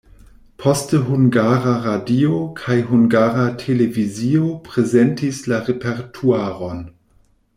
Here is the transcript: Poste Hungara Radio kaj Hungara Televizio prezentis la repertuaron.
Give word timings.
Poste 0.59 0.95
Hungara 1.09 1.75
Radio 1.85 2.31
kaj 2.61 2.77
Hungara 2.87 3.45
Televizio 3.63 4.49
prezentis 4.69 5.43
la 5.53 5.63
repertuaron. 5.71 6.83